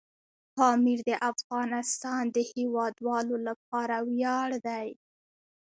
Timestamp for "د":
1.09-1.11, 2.35-2.37